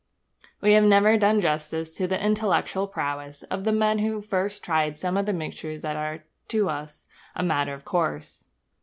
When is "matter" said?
7.43-7.75